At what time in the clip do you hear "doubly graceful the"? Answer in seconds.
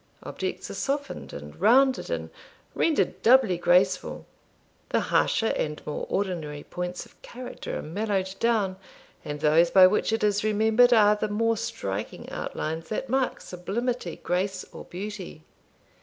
3.21-4.99